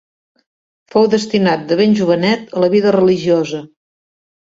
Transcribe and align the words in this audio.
Fou 0.95 1.09
destinat 1.15 1.69
de 1.73 1.79
ben 1.83 1.95
jovenet 2.01 2.51
a 2.59 2.67
la 2.67 2.73
vida 2.79 2.99
religiosa. 3.01 3.65